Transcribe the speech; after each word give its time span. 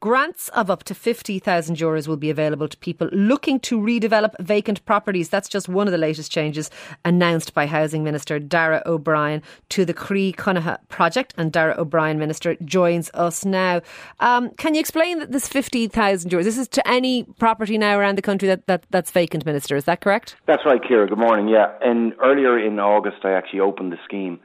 Grants 0.00 0.50
of 0.50 0.70
up 0.70 0.84
to 0.84 0.94
50,000 0.94 1.76
euros 1.76 2.06
will 2.06 2.18
be 2.18 2.28
available 2.28 2.68
to 2.68 2.76
people 2.76 3.08
looking 3.12 3.58
to 3.60 3.80
redevelop 3.80 4.34
vacant 4.40 4.84
properties. 4.84 5.30
That's 5.30 5.48
just 5.48 5.68
one 5.68 5.88
of 5.88 5.92
the 5.92 5.98
latest 5.98 6.30
changes 6.30 6.70
announced 7.04 7.54
by 7.54 7.66
Housing 7.66 8.04
Minister 8.04 8.38
Darragh 8.38 8.82
O'Brien 8.84 9.42
to 9.70 9.86
the 9.86 9.94
Croí 9.94 10.34
Cónaithe 10.34 10.76
project. 10.88 11.32
And 11.38 11.50
Darragh 11.50 11.78
O'Brien, 11.78 12.18
Minister, 12.18 12.56
joins 12.56 13.10
us 13.14 13.44
now. 13.44 13.80
Um, 14.20 14.50
can 14.50 14.74
you 14.74 14.80
explain 14.80 15.18
that 15.18 15.32
this 15.32 15.48
50,000 15.48 16.30
euros, 16.30 16.44
this 16.44 16.58
is 16.58 16.68
to 16.68 16.86
any 16.86 17.24
property 17.38 17.78
now 17.78 17.98
around 17.98 18.18
the 18.18 18.22
country 18.22 18.48
that, 18.48 18.66
that, 18.66 18.84
that's 18.90 19.10
vacant, 19.10 19.46
Minister, 19.46 19.76
is 19.76 19.84
that 19.84 20.02
correct? 20.02 20.36
That's 20.46 20.62
right, 20.66 20.80
Ciara. 20.86 21.08
Good 21.08 21.18
morning. 21.18 21.48
Yeah, 21.48 21.72
and 21.80 22.12
earlier 22.22 22.58
in 22.58 22.78
August, 22.78 23.24
I 23.24 23.32
actually 23.32 23.60
opened 23.60 23.92
the 23.92 23.98
scheme 24.04 24.40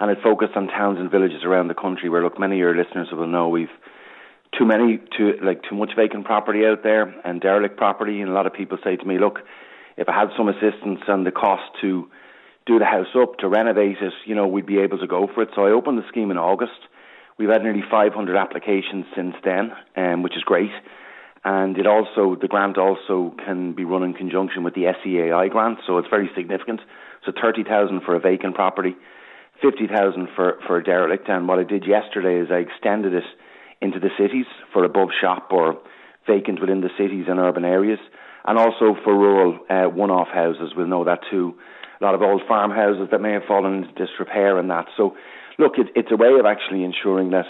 and 0.00 0.10
it 0.10 0.18
focused 0.22 0.56
on 0.56 0.68
towns 0.68 0.98
and 0.98 1.10
villages 1.10 1.44
around 1.44 1.68
the 1.68 1.74
country 1.74 2.08
where, 2.08 2.22
look, 2.22 2.38
many 2.38 2.56
of 2.56 2.60
your 2.60 2.76
listeners 2.76 3.08
will 3.12 3.26
know 3.26 3.48
we've 3.48 3.68
too 4.58 4.64
many, 4.64 4.98
too 5.16 5.34
like 5.42 5.62
too 5.68 5.74
much 5.74 5.90
vacant 5.96 6.24
property 6.24 6.64
out 6.64 6.82
there 6.82 7.14
and 7.24 7.40
derelict 7.40 7.76
property. 7.76 8.20
And 8.20 8.30
a 8.30 8.34
lot 8.34 8.46
of 8.46 8.52
people 8.52 8.78
say 8.82 8.96
to 8.96 9.04
me, 9.04 9.18
look, 9.18 9.40
if 9.96 10.08
I 10.08 10.18
had 10.18 10.28
some 10.36 10.48
assistance 10.48 11.00
and 11.08 11.26
the 11.26 11.30
cost 11.30 11.62
to 11.80 12.08
do 12.66 12.78
the 12.78 12.84
house 12.84 13.14
up 13.16 13.38
to 13.38 13.48
renovate 13.48 13.98
it, 14.00 14.12
you 14.24 14.34
know, 14.34 14.46
we'd 14.46 14.66
be 14.66 14.78
able 14.78 14.98
to 14.98 15.06
go 15.06 15.28
for 15.32 15.42
it. 15.42 15.50
So 15.54 15.66
I 15.66 15.70
opened 15.70 15.98
the 15.98 16.08
scheme 16.08 16.30
in 16.30 16.38
August. 16.38 16.78
We've 17.38 17.50
had 17.50 17.62
nearly 17.62 17.82
500 17.88 18.36
applications 18.36 19.04
since 19.14 19.34
then, 19.44 19.72
um, 19.96 20.22
which 20.22 20.36
is 20.36 20.42
great. 20.42 20.70
And 21.44 21.78
it 21.78 21.86
also, 21.86 22.34
the 22.34 22.48
grant 22.48 22.76
also 22.76 23.34
can 23.44 23.72
be 23.72 23.84
run 23.84 24.02
in 24.02 24.14
conjunction 24.14 24.64
with 24.64 24.74
the 24.74 24.82
SEAI 24.82 25.48
grant, 25.50 25.78
so 25.86 25.98
it's 25.98 26.08
very 26.08 26.28
significant. 26.34 26.80
So 27.24 27.32
30,000 27.40 28.00
for 28.04 28.16
a 28.16 28.20
vacant 28.20 28.56
property, 28.56 28.96
50,000 29.62 30.28
for, 30.34 30.58
for 30.66 30.78
a 30.78 30.82
derelict. 30.82 31.28
And 31.28 31.46
what 31.46 31.60
I 31.60 31.62
did 31.62 31.86
yesterday 31.86 32.40
is 32.40 32.48
I 32.50 32.66
extended 32.66 33.14
it 33.14 33.22
into 33.80 34.00
the 34.00 34.10
cities 34.18 34.46
for 34.72 34.84
above 34.84 35.08
shop 35.20 35.48
or 35.50 35.78
vacant 36.26 36.60
within 36.60 36.80
the 36.80 36.90
cities 36.98 37.26
and 37.28 37.38
urban 37.38 37.64
areas, 37.64 37.98
and 38.44 38.58
also 38.58 38.96
for 39.04 39.14
rural 39.14 39.58
uh, 39.70 39.84
one-off 39.84 40.28
houses. 40.28 40.72
We'll 40.76 40.86
know 40.86 41.04
that 41.04 41.20
too. 41.30 41.54
A 42.00 42.04
lot 42.04 42.14
of 42.14 42.22
old 42.22 42.42
farmhouses 42.46 43.08
that 43.10 43.20
may 43.20 43.32
have 43.32 43.44
fallen 43.48 43.84
into 43.84 43.92
disrepair 43.92 44.58
and 44.58 44.70
that. 44.70 44.86
So, 44.96 45.16
look, 45.58 45.78
it, 45.78 45.88
it's 45.94 46.12
a 46.12 46.16
way 46.16 46.32
of 46.38 46.46
actually 46.46 46.84
ensuring 46.84 47.30
that 47.30 47.46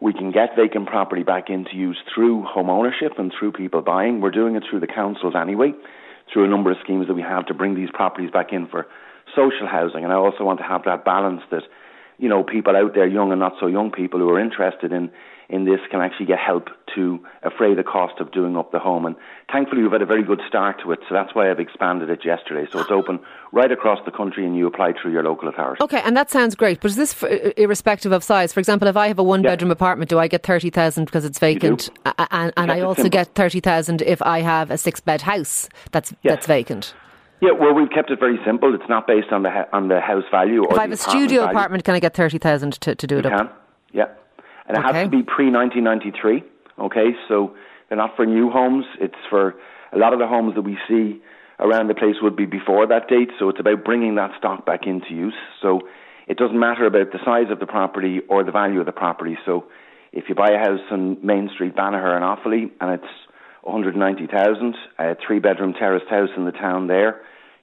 we 0.00 0.12
can 0.12 0.32
get 0.32 0.56
vacant 0.56 0.88
property 0.88 1.22
back 1.22 1.48
into 1.48 1.76
use 1.76 1.98
through 2.12 2.42
home 2.42 2.70
ownership 2.70 3.12
and 3.18 3.32
through 3.38 3.52
people 3.52 3.82
buying. 3.82 4.20
We're 4.20 4.30
doing 4.30 4.56
it 4.56 4.64
through 4.68 4.80
the 4.80 4.86
councils 4.88 5.34
anyway, 5.40 5.72
through 6.32 6.44
a 6.44 6.48
number 6.48 6.72
of 6.72 6.78
schemes 6.82 7.06
that 7.06 7.14
we 7.14 7.22
have 7.22 7.46
to 7.46 7.54
bring 7.54 7.74
these 7.74 7.90
properties 7.92 8.30
back 8.30 8.52
in 8.52 8.66
for 8.66 8.86
social 9.36 9.68
housing. 9.70 10.02
And 10.02 10.12
I 10.12 10.16
also 10.16 10.42
want 10.42 10.58
to 10.58 10.64
have 10.64 10.82
that 10.86 11.04
balance 11.04 11.42
that, 11.50 11.62
you 12.18 12.28
know, 12.28 12.42
people 12.42 12.74
out 12.76 12.94
there, 12.94 13.06
young 13.06 13.30
and 13.30 13.40
not 13.40 13.54
so 13.60 13.66
young 13.66 13.92
people 13.92 14.18
who 14.18 14.28
are 14.30 14.40
interested 14.40 14.92
in 14.92 15.10
in 15.52 15.64
this 15.66 15.80
can 15.90 16.00
actually 16.00 16.26
get 16.26 16.38
help 16.38 16.68
to 16.94 17.20
defray 17.42 17.74
the 17.74 17.84
cost 17.84 18.18
of 18.20 18.32
doing 18.32 18.56
up 18.56 18.72
the 18.72 18.78
home. 18.78 19.04
And 19.06 19.14
thankfully, 19.52 19.82
we've 19.82 19.92
had 19.92 20.02
a 20.02 20.06
very 20.06 20.22
good 20.22 20.40
start 20.48 20.80
to 20.82 20.92
it, 20.92 21.00
so 21.08 21.14
that's 21.14 21.34
why 21.34 21.50
I've 21.50 21.60
expanded 21.60 22.08
it 22.10 22.24
yesterday. 22.24 22.66
So 22.72 22.80
it's 22.80 22.90
open 22.90 23.20
right 23.52 23.70
across 23.70 23.98
the 24.04 24.10
country, 24.10 24.46
and 24.46 24.56
you 24.56 24.66
apply 24.66 24.94
through 25.00 25.12
your 25.12 25.22
local 25.22 25.48
authority. 25.48 25.82
Okay, 25.82 26.00
and 26.04 26.16
that 26.16 26.30
sounds 26.30 26.54
great. 26.54 26.80
But 26.80 26.90
is 26.90 26.96
this 26.96 27.12
for, 27.12 27.28
uh, 27.28 27.50
irrespective 27.56 28.12
of 28.12 28.24
size? 28.24 28.52
For 28.52 28.60
example, 28.60 28.88
if 28.88 28.96
I 28.96 29.08
have 29.08 29.18
a 29.18 29.22
one-bedroom 29.22 29.68
yeah. 29.68 29.74
apartment, 29.74 30.08
do 30.08 30.18
I 30.18 30.26
get 30.26 30.42
thirty 30.42 30.70
thousand 30.70 31.04
because 31.04 31.24
it's 31.24 31.38
vacant, 31.38 31.90
and, 32.18 32.52
and 32.56 32.72
I 32.72 32.80
also 32.80 33.08
get 33.08 33.34
thirty 33.34 33.60
thousand 33.60 34.02
if 34.02 34.22
I 34.22 34.40
have 34.40 34.70
a 34.70 34.78
six-bed 34.78 35.20
house 35.20 35.68
that's 35.92 36.12
yes. 36.22 36.32
that's 36.32 36.46
vacant? 36.46 36.94
Yeah, 37.42 37.50
well, 37.50 37.74
we've 37.74 37.90
kept 37.90 38.10
it 38.10 38.20
very 38.20 38.38
simple. 38.46 38.74
It's 38.74 38.88
not 38.88 39.06
based 39.06 39.32
on 39.32 39.42
the 39.42 39.50
on 39.72 39.88
the 39.88 40.00
house 40.00 40.24
value. 40.30 40.64
Or 40.64 40.72
if 40.72 40.78
I 40.78 40.82
have 40.82 40.92
a 40.92 40.96
studio 40.96 41.42
value. 41.42 41.50
apartment, 41.50 41.84
can 41.84 41.94
I 41.94 42.00
get 42.00 42.14
thirty 42.14 42.38
thousand 42.38 42.80
to, 42.80 42.94
to 42.94 43.06
do 43.06 43.16
you 43.16 43.20
it 43.20 43.24
can. 43.24 43.32
up? 43.32 43.68
Yeah, 43.92 44.06
and 44.66 44.76
it 44.76 44.84
okay. 44.84 44.98
has 44.98 45.06
to 45.06 45.10
be 45.10 45.22
pre 45.22 45.50
1993. 45.50 46.44
Okay, 46.78 47.16
so 47.28 47.54
they're 47.88 47.98
not 47.98 48.16
for 48.16 48.26
new 48.26 48.50
homes. 48.50 48.84
It's 49.00 49.14
for 49.28 49.54
a 49.92 49.98
lot 49.98 50.12
of 50.12 50.18
the 50.18 50.26
homes 50.26 50.54
that 50.54 50.62
we 50.62 50.78
see 50.88 51.20
around 51.60 51.88
the 51.88 51.94
place 51.94 52.16
would 52.22 52.36
be 52.36 52.46
before 52.46 52.86
that 52.86 53.08
date. 53.08 53.30
So 53.38 53.48
it's 53.48 53.60
about 53.60 53.84
bringing 53.84 54.16
that 54.16 54.30
stock 54.38 54.64
back 54.66 54.86
into 54.86 55.14
use. 55.14 55.34
So 55.60 55.82
it 56.26 56.36
doesn't 56.36 56.58
matter 56.58 56.86
about 56.86 57.12
the 57.12 57.18
size 57.24 57.50
of 57.50 57.60
the 57.60 57.66
property 57.66 58.20
or 58.28 58.44
the 58.44 58.52
value 58.52 58.80
of 58.80 58.86
the 58.86 58.92
property. 58.92 59.36
So 59.44 59.66
if 60.12 60.24
you 60.28 60.34
buy 60.34 60.50
a 60.50 60.58
house 60.58 60.80
on 60.90 61.24
Main 61.24 61.50
Street, 61.54 61.76
Banagher 61.76 62.14
and 62.14 62.24
Offaly, 62.24 62.70
and 62.80 62.92
it's 62.92 63.12
190,000, 63.62 64.74
a 64.98 65.16
three 65.24 65.38
bedroom 65.38 65.74
terraced 65.74 66.08
house 66.08 66.30
in 66.36 66.44
the 66.44 66.52
town 66.52 66.86
there, 66.86 67.22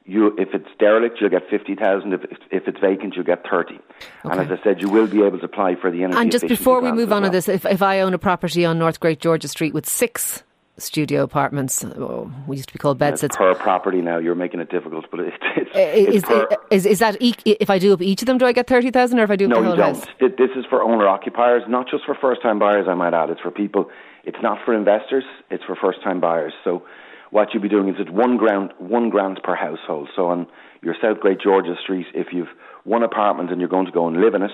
you, 0.09 0.35
if 0.37 0.49
it's 0.53 0.67
derelict, 0.79 1.17
you'll 1.21 1.29
get 1.29 1.49
50,000. 1.49 2.13
If, 2.13 2.21
if 2.51 2.67
it's 2.67 2.79
vacant, 2.79 3.15
you'll 3.15 3.25
get 3.25 3.43
30. 3.49 3.75
Okay. 3.75 3.81
And 4.23 4.39
as 4.39 4.59
I 4.59 4.63
said, 4.63 4.81
you 4.81 4.89
will 4.89 5.07
be 5.07 5.23
able 5.23 5.39
to 5.39 5.45
apply 5.45 5.75
for 5.75 5.91
the 5.91 6.03
energy 6.03 6.19
And 6.19 6.31
just 6.31 6.47
before 6.47 6.81
we 6.81 6.91
move 6.91 7.11
on 7.11 7.21
well. 7.21 7.31
to 7.31 7.37
this, 7.37 7.47
if, 7.47 7.65
if 7.65 7.81
I 7.81 8.01
own 8.01 8.13
a 8.13 8.17
property 8.17 8.65
on 8.65 8.79
North 8.79 8.99
Great 8.99 9.19
George's 9.19 9.51
Street 9.51 9.73
with 9.73 9.87
six 9.87 10.43
studio 10.77 11.23
apartments. 11.23 11.83
Oh, 11.83 12.31
we 12.47 12.57
used 12.57 12.69
to 12.69 12.73
be 12.73 12.79
called 12.79 12.97
bedsits. 12.97 13.35
per 13.35 13.53
property 13.55 14.01
now. 14.01 14.17
You're 14.17 14.35
making 14.35 14.59
it 14.59 14.69
difficult, 14.69 15.05
but 15.11 15.19
it's, 15.19 15.35
it's, 15.55 15.75
uh, 15.75 15.79
it's 15.79 16.15
is, 16.15 16.23
per, 16.23 16.47
is, 16.71 16.85
is 16.85 16.99
that 16.99 17.17
if 17.19 17.69
I 17.69 17.79
do 17.79 17.93
up 17.93 18.01
each 18.01 18.21
of 18.21 18.25
them, 18.25 18.37
do 18.37 18.45
I 18.45 18.53
get 18.53 18.67
thirty 18.67 18.91
thousand, 18.91 19.19
or 19.19 19.23
if 19.23 19.31
I 19.31 19.35
do 19.35 19.47
no, 19.47 19.55
the 19.55 19.61
whole 19.61 19.71
you 19.71 19.77
don't. 19.77 19.95
house? 19.95 20.07
This 20.19 20.51
is 20.55 20.65
for 20.69 20.81
owner 20.81 21.07
occupiers, 21.07 21.63
not 21.67 21.87
just 21.89 22.05
for 22.05 22.15
first 22.15 22.41
time 22.41 22.59
buyers. 22.59 22.87
I 22.89 22.93
might 22.93 23.13
add, 23.13 23.29
it's 23.29 23.41
for 23.41 23.51
people. 23.51 23.89
It's 24.23 24.37
not 24.41 24.59
for 24.65 24.73
investors. 24.73 25.23
It's 25.49 25.63
for 25.63 25.75
first 25.75 26.01
time 26.03 26.19
buyers. 26.19 26.53
So 26.63 26.83
what 27.31 27.49
you'll 27.53 27.63
be 27.63 27.69
doing 27.69 27.89
is 27.89 27.95
it's 27.99 28.09
one 28.09 28.37
grant, 28.37 28.79
one 28.81 29.09
grant 29.09 29.43
per 29.43 29.55
household. 29.55 30.09
So 30.15 30.27
on 30.27 30.47
your 30.81 30.95
South 31.01 31.19
Great 31.19 31.39
George's 31.39 31.77
Street, 31.81 32.07
if 32.13 32.27
you've 32.31 32.49
one 32.83 33.03
apartment 33.03 33.51
and 33.51 33.59
you're 33.59 33.69
going 33.69 33.85
to 33.85 33.91
go 33.91 34.07
and 34.07 34.21
live 34.21 34.33
in 34.33 34.43
it, 34.43 34.51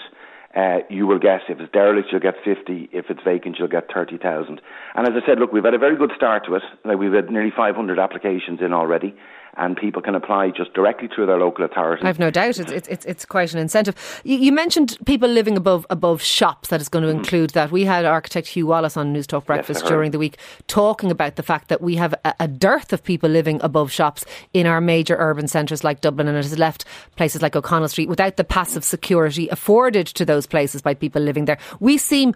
uh, 0.55 0.79
you 0.89 1.05
will 1.05 1.19
get, 1.19 1.41
if 1.49 1.59
it's 1.59 1.71
derelict, 1.73 2.07
you'll 2.11 2.21
get 2.21 2.35
50. 2.43 2.89
If 2.93 3.09
it's 3.09 3.19
vacant, 3.25 3.57
you'll 3.59 3.67
get 3.67 3.91
30,000. 3.93 4.61
And 4.95 5.07
as 5.07 5.13
I 5.21 5.25
said, 5.25 5.37
look, 5.37 5.51
we've 5.51 5.65
had 5.65 5.73
a 5.73 5.79
very 5.79 5.97
good 5.97 6.11
start 6.15 6.45
to 6.45 6.55
it. 6.55 6.63
Like 6.85 6.97
we've 6.97 7.11
had 7.11 7.29
nearly 7.29 7.51
500 7.55 7.99
applications 7.99 8.61
in 8.61 8.71
already 8.71 9.15
and 9.57 9.77
people 9.77 10.01
can 10.01 10.15
apply 10.15 10.49
just 10.49 10.73
directly 10.73 11.07
through 11.07 11.25
their 11.25 11.37
local 11.37 11.63
authority. 11.63 12.03
I've 12.03 12.19
no 12.19 12.29
doubt 12.29 12.59
it's, 12.59 12.87
it's, 12.87 13.05
it's 13.05 13.25
quite 13.25 13.53
an 13.53 13.59
incentive. 13.59 14.21
You, 14.23 14.37
you, 14.37 14.51
mentioned 14.51 14.97
people 15.05 15.29
living 15.29 15.57
above 15.57 15.85
above 15.89 16.21
shops, 16.21 16.69
that 16.69 16.81
is 16.81 16.89
going 16.89 17.03
to 17.05 17.11
mm. 17.11 17.17
include 17.17 17.51
that. 17.51 17.71
We 17.71 17.85
had 17.85 18.05
architect 18.05 18.47
Hugh 18.47 18.67
Wallace 18.67 18.97
on 18.97 19.13
Newstalk 19.13 19.45
Breakfast 19.45 19.81
yes, 19.81 19.89
during 19.89 20.11
the 20.11 20.19
week 20.19 20.37
talking 20.67 21.11
about 21.11 21.35
the 21.35 21.43
fact 21.43 21.69
that 21.69 21.81
we 21.81 21.95
have 21.95 22.13
a, 22.25 22.33
a, 22.41 22.47
dearth 22.47 22.93
of 22.93 23.03
people 23.03 23.29
living 23.29 23.59
above 23.61 23.91
shops 23.91 24.25
in 24.53 24.65
our 24.65 24.81
major 24.81 25.15
urban 25.17 25.47
centres 25.47 25.83
like 25.83 26.01
Dublin, 26.01 26.27
and 26.27 26.37
it 26.37 26.43
has 26.43 26.57
left 26.57 26.85
places 27.15 27.41
like 27.41 27.55
O'Connell 27.55 27.89
Street 27.89 28.09
without 28.09 28.37
the 28.37 28.43
passive 28.43 28.83
security 28.83 29.47
afforded 29.49 30.07
to 30.07 30.25
those 30.25 30.45
places 30.45 30.81
by 30.81 30.93
people 30.93 31.21
living 31.21 31.45
there. 31.45 31.57
We 31.79 31.97
seem 31.97 32.35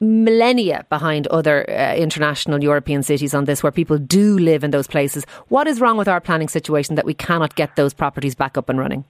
millennia 0.00 0.84
behind 0.88 1.26
other 1.28 1.68
uh, 1.70 1.94
international 1.94 2.62
European 2.62 3.02
cities 3.02 3.34
on 3.34 3.44
this, 3.44 3.62
where 3.62 3.72
people 3.72 3.98
do 3.98 4.38
live 4.38 4.62
in 4.62 4.70
those 4.70 4.86
places. 4.86 5.24
What 5.48 5.66
is 5.66 5.80
wrong 5.80 5.96
with 5.96 6.08
our 6.08 6.20
planning 6.20 6.48
situation 6.48 6.94
that 6.96 7.04
we 7.04 7.14
cannot 7.14 7.54
get 7.54 7.76
those 7.76 7.94
properties 7.94 8.34
back 8.34 8.58
up 8.58 8.68
and 8.68 8.78
running? 8.78 9.04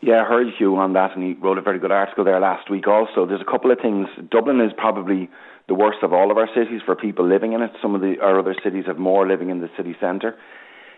Yeah, 0.00 0.22
I 0.22 0.24
heard 0.24 0.48
you 0.58 0.76
on 0.76 0.92
that, 0.94 1.16
and 1.16 1.24
he 1.24 1.32
wrote 1.32 1.56
a 1.56 1.62
very 1.62 1.78
good 1.78 1.92
article 1.92 2.24
there 2.24 2.38
last 2.38 2.68
week 2.68 2.86
also. 2.86 3.24
There's 3.24 3.40
a 3.40 3.50
couple 3.50 3.70
of 3.70 3.78
things. 3.80 4.06
Dublin 4.30 4.60
is 4.60 4.72
probably 4.76 5.30
the 5.66 5.74
worst 5.74 5.98
of 6.02 6.12
all 6.12 6.30
of 6.30 6.36
our 6.36 6.48
cities 6.54 6.82
for 6.84 6.94
people 6.94 7.26
living 7.26 7.54
in 7.54 7.62
it. 7.62 7.70
Some 7.80 7.94
of 7.94 8.02
the, 8.02 8.16
our 8.20 8.38
other 8.38 8.54
cities 8.62 8.84
have 8.86 8.98
more 8.98 9.26
living 9.26 9.48
in 9.48 9.60
the 9.60 9.70
city 9.76 9.96
centre. 10.00 10.36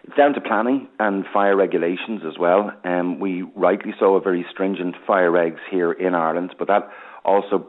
It's 0.02 0.16
down 0.16 0.34
to 0.34 0.40
planning 0.40 0.88
and 0.98 1.24
fire 1.32 1.56
regulations 1.56 2.22
as 2.26 2.38
well. 2.38 2.72
Um, 2.84 3.20
we 3.20 3.42
rightly 3.54 3.92
so 3.98 4.14
have 4.14 4.24
very 4.24 4.44
stringent 4.50 4.96
fire 5.06 5.30
regs 5.30 5.60
here 5.70 5.92
in 5.92 6.14
Ireland, 6.14 6.54
but 6.58 6.68
that 6.68 6.90
also 7.24 7.66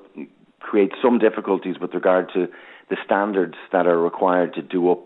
create 0.60 0.92
some 1.02 1.20
difficulties 1.20 1.76
with 1.80 1.94
regard 1.94 2.30
to 2.34 2.48
the 2.90 2.98
standards 3.06 3.56
that 3.72 3.88
are 3.88 4.00
required 4.00 4.54
to 4.56 4.62
do 4.62 4.92
up 4.92 5.06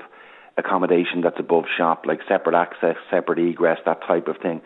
accommodation 0.57 1.22
that's 1.22 1.39
above 1.39 1.66
shop, 1.78 2.06
like 2.06 2.19
separate 2.28 2.56
access, 2.56 2.95
separate 3.09 3.39
egress, 3.39 3.79
that 3.85 4.01
type 4.07 4.28
of 4.28 4.38
thing. 4.38 4.61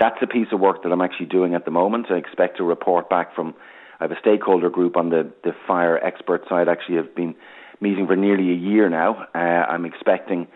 That's 0.00 0.16
a 0.22 0.26
piece 0.26 0.48
of 0.52 0.60
work 0.60 0.82
that 0.82 0.92
I'm 0.92 1.00
actually 1.00 1.26
doing 1.26 1.54
at 1.54 1.64
the 1.64 1.70
moment. 1.70 2.06
I 2.10 2.14
expect 2.14 2.56
to 2.58 2.64
report 2.64 3.08
back 3.08 3.34
from. 3.34 3.54
I 4.00 4.04
have 4.04 4.10
a 4.10 4.18
stakeholder 4.20 4.70
group 4.70 4.96
on 4.96 5.10
the, 5.10 5.30
the 5.44 5.52
fire 5.68 5.96
expert 6.04 6.42
side. 6.48 6.68
Actually, 6.68 6.96
have 6.96 7.14
been 7.14 7.36
meeting 7.80 8.06
for 8.06 8.16
nearly 8.16 8.50
a 8.50 8.54
year 8.54 8.88
now. 8.88 9.26
Uh, 9.34 9.38
I'm 9.38 9.84
expecting 9.84 10.48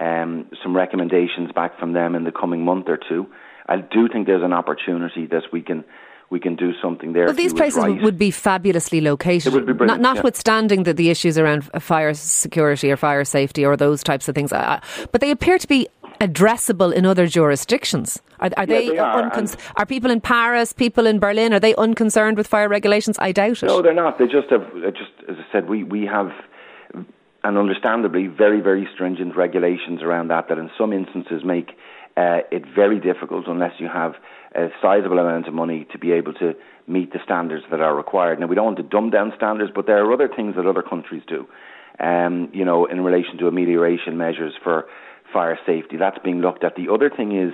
um, 0.00 0.46
some 0.62 0.74
recommendations 0.74 1.52
back 1.52 1.78
from 1.78 1.92
them 1.92 2.14
in 2.14 2.24
the 2.24 2.32
coming 2.32 2.64
month 2.64 2.86
or 2.88 2.98
two. 2.98 3.26
I 3.68 3.76
do 3.76 4.08
think 4.08 4.26
there's 4.26 4.44
an 4.44 4.52
opportunity 4.52 5.26
that 5.26 5.42
we 5.52 5.60
can 5.60 5.84
we 6.30 6.40
can 6.40 6.56
do 6.56 6.72
something 6.82 7.12
there. 7.12 7.26
Well, 7.26 7.34
these 7.34 7.54
places 7.54 7.84
right. 7.84 8.02
would 8.02 8.18
be 8.18 8.30
fabulously 8.30 9.00
located. 9.00 9.52
Would 9.52 9.66
be 9.66 9.84
Not, 9.84 10.00
notwithstanding 10.00 10.80
yeah. 10.80 10.84
the, 10.84 10.94
the 10.94 11.10
issues 11.10 11.38
around 11.38 11.64
fire 11.80 12.14
security 12.14 12.90
or 12.90 12.96
fire 12.96 13.24
safety 13.24 13.64
or 13.64 13.76
those 13.76 14.02
types 14.02 14.28
of 14.28 14.34
things, 14.34 14.52
uh, 14.52 14.80
but 15.12 15.20
they 15.20 15.30
appear 15.30 15.58
to 15.58 15.68
be 15.68 15.88
addressable 16.20 16.92
in 16.92 17.06
other 17.06 17.26
jurisdictions. 17.26 18.20
Are, 18.40 18.50
are 18.56 18.62
yeah, 18.62 18.66
they, 18.66 18.88
they 18.88 18.98
are, 18.98 19.30
uncon- 19.30 19.56
are 19.76 19.86
people 19.86 20.10
in 20.10 20.20
Paris, 20.20 20.72
people 20.72 21.06
in 21.06 21.18
Berlin, 21.18 21.52
are 21.52 21.60
they 21.60 21.74
unconcerned 21.76 22.36
with 22.36 22.46
fire 22.46 22.68
regulations? 22.68 23.18
I 23.18 23.32
doubt 23.32 23.62
it. 23.62 23.66
No, 23.66 23.82
they're 23.82 23.94
not. 23.94 24.18
They 24.18 24.26
just 24.26 24.50
have, 24.50 24.62
just 24.94 25.12
as 25.28 25.36
I 25.38 25.52
said, 25.52 25.68
we, 25.68 25.84
we 25.84 26.06
have, 26.06 26.30
and 27.44 27.58
understandably, 27.58 28.26
very, 28.26 28.60
very 28.60 28.88
stringent 28.94 29.36
regulations 29.36 30.02
around 30.02 30.28
that, 30.28 30.48
that 30.48 30.58
in 30.58 30.70
some 30.76 30.92
instances 30.92 31.44
make 31.44 31.70
uh, 32.16 32.40
it's 32.50 32.66
very 32.74 32.98
difficult 32.98 33.46
unless 33.46 33.72
you 33.78 33.88
have 33.88 34.14
a 34.56 34.68
sizable 34.80 35.18
amount 35.18 35.46
of 35.46 35.54
money 35.54 35.86
to 35.92 35.98
be 35.98 36.12
able 36.12 36.32
to 36.34 36.54
meet 36.86 37.12
the 37.12 37.18
standards 37.22 37.64
that 37.70 37.80
are 37.80 37.94
required. 37.94 38.40
Now, 38.40 38.46
we 38.46 38.54
don't 38.54 38.64
want 38.64 38.76
to 38.78 38.82
dumb 38.82 39.10
down 39.10 39.32
standards, 39.36 39.70
but 39.74 39.86
there 39.86 40.02
are 40.02 40.12
other 40.12 40.28
things 40.34 40.56
that 40.56 40.66
other 40.66 40.82
countries 40.82 41.22
do. 41.28 41.46
Um, 42.00 42.50
you 42.52 42.64
know, 42.64 42.86
in 42.86 43.02
relation 43.02 43.38
to 43.38 43.48
amelioration 43.48 44.16
measures 44.16 44.54
for 44.62 44.86
fire 45.32 45.58
safety, 45.66 45.96
that's 45.98 46.18
being 46.24 46.40
looked 46.40 46.64
at. 46.64 46.74
The 46.74 46.92
other 46.92 47.10
thing 47.10 47.36
is 47.36 47.52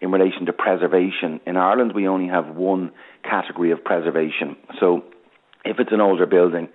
in 0.00 0.10
relation 0.10 0.46
to 0.46 0.52
preservation. 0.52 1.40
In 1.46 1.56
Ireland, 1.56 1.92
we 1.94 2.06
only 2.06 2.28
have 2.28 2.54
one 2.54 2.90
category 3.22 3.70
of 3.70 3.82
preservation. 3.82 4.56
So, 4.78 5.04
if 5.64 5.78
it's 5.78 5.92
an 5.92 6.00
older 6.00 6.26
building 6.26 6.68